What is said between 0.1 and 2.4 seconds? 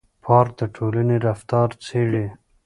پارک د ټولنې رفتار څېړي.